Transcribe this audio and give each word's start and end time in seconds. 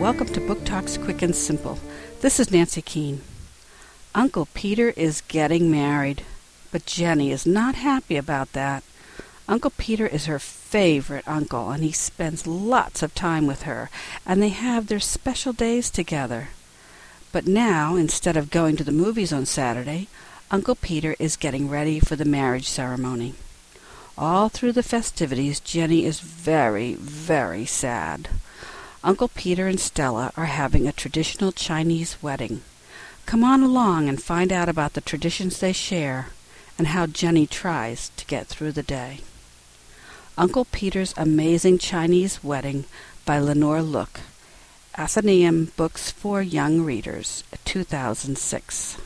to 0.00 0.40
Book 0.40 0.64
Talks 0.64 0.96
Quick 0.96 1.20
and 1.20 1.36
Simple. 1.36 1.78
This 2.22 2.40
is 2.40 2.50
Nancy 2.50 2.80
Keene. 2.80 3.20
Uncle 4.14 4.48
Peter 4.54 4.94
is 4.96 5.20
getting 5.28 5.70
married, 5.70 6.22
but 6.72 6.86
Jenny 6.86 7.30
is 7.30 7.46
not 7.46 7.74
happy 7.74 8.16
about 8.16 8.54
that. 8.54 8.82
Uncle 9.46 9.72
Peter 9.76 10.06
is 10.06 10.24
her 10.24 10.38
favorite 10.38 11.28
uncle, 11.28 11.70
and 11.70 11.84
he 11.84 11.92
spends 11.92 12.46
lots 12.46 13.02
of 13.02 13.14
time 13.14 13.46
with 13.46 13.62
her, 13.62 13.90
and 14.24 14.42
they 14.42 14.48
have 14.48 14.86
their 14.86 15.00
special 15.00 15.52
days 15.52 15.90
together. 15.90 16.48
But 17.30 17.46
now, 17.46 17.94
instead 17.94 18.38
of 18.38 18.50
going 18.50 18.76
to 18.78 18.84
the 18.84 18.92
movies 18.92 19.34
on 19.34 19.44
Saturday, 19.44 20.08
Uncle 20.50 20.76
Peter 20.76 21.14
is 21.18 21.36
getting 21.36 21.68
ready 21.68 22.00
for 22.00 22.16
the 22.16 22.24
marriage 22.24 22.68
ceremony. 22.68 23.34
All 24.16 24.48
through 24.48 24.72
the 24.72 24.82
festivities, 24.82 25.60
Jenny 25.60 26.06
is 26.06 26.20
very, 26.20 26.94
very 26.94 27.66
sad. 27.66 28.30
Uncle 29.02 29.28
Peter 29.28 29.66
and 29.66 29.80
Stella 29.80 30.30
are 30.36 30.44
having 30.44 30.86
a 30.86 30.92
traditional 30.92 31.52
Chinese 31.52 32.22
wedding. 32.22 32.60
Come 33.24 33.42
on 33.42 33.62
along 33.62 34.10
and 34.10 34.22
find 34.22 34.52
out 34.52 34.68
about 34.68 34.92
the 34.92 35.00
traditions 35.00 35.58
they 35.58 35.72
share 35.72 36.28
and 36.76 36.88
how 36.88 37.06
Jenny 37.06 37.46
tries 37.46 38.10
to 38.18 38.26
get 38.26 38.46
through 38.46 38.72
the 38.72 38.82
day. 38.82 39.20
Uncle 40.36 40.66
Peter's 40.66 41.14
Amazing 41.16 41.78
Chinese 41.78 42.44
Wedding 42.44 42.84
by 43.24 43.38
Lenore 43.38 43.80
Look. 43.80 44.20
Atheneum 44.96 45.74
Books 45.76 46.10
for 46.10 46.42
Young 46.42 46.82
Readers, 46.82 47.42
2006. 47.64 48.98